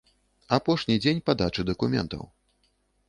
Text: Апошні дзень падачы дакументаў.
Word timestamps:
Апошні 0.57 0.95
дзень 1.03 1.21
падачы 1.27 1.61
дакументаў. 1.71 2.23